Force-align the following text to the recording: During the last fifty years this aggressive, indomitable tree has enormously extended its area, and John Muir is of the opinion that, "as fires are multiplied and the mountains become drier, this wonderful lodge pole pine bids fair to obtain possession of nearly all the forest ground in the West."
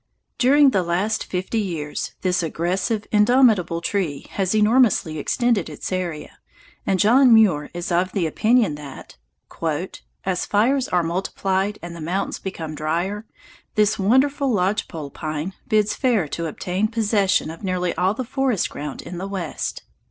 During 0.39 0.71
the 0.71 0.81
last 0.81 1.25
fifty 1.25 1.59
years 1.59 2.13
this 2.23 2.41
aggressive, 2.41 3.05
indomitable 3.11 3.81
tree 3.81 4.25
has 4.31 4.55
enormously 4.55 5.19
extended 5.19 5.69
its 5.69 5.91
area, 5.91 6.39
and 6.87 6.99
John 6.99 7.31
Muir 7.31 7.69
is 7.75 7.91
of 7.91 8.11
the 8.11 8.25
opinion 8.25 8.73
that, 8.73 9.17
"as 10.25 10.47
fires 10.47 10.87
are 10.87 11.03
multiplied 11.03 11.77
and 11.83 11.95
the 11.95 12.01
mountains 12.01 12.39
become 12.39 12.73
drier, 12.73 13.27
this 13.75 13.99
wonderful 13.99 14.51
lodge 14.51 14.87
pole 14.87 15.11
pine 15.11 15.53
bids 15.67 15.93
fair 15.93 16.27
to 16.29 16.47
obtain 16.47 16.87
possession 16.87 17.51
of 17.51 17.61
nearly 17.63 17.93
all 17.93 18.15
the 18.15 18.23
forest 18.23 18.71
ground 18.71 19.03
in 19.03 19.19
the 19.19 19.27
West." 19.27 19.83